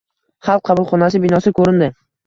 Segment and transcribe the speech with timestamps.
[0.47, 1.95] Xalq qabulxonasi binosi ko‘rindi.